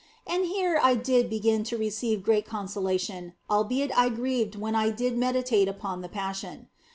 [0.25, 4.89] And here I did begin to receive great consola tion, albeit I grieved when I
[4.89, 6.69] did meditate upon the Passion.